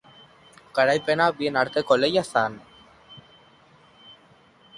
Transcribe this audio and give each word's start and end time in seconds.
Garaipena 0.77 1.27
bien 1.41 1.59
arteko 1.63 1.99
lehia 2.05 2.25
zen. 2.33 2.57